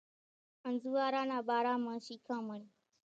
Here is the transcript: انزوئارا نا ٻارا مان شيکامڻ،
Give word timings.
انزوئارا 0.67 1.21
نا 1.29 1.37
ٻارا 1.47 1.73
مان 1.83 1.97
شيکامڻ، 2.05 2.61